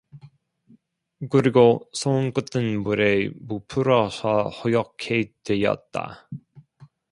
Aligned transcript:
그리고 1.29 1.87
손끝은 1.93 2.81
물에 2.81 3.29
부풀어서 3.47 4.49
허옇게 4.49 5.31
되었다. 5.43 6.27